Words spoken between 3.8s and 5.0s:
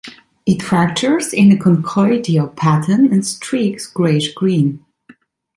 grayish-green.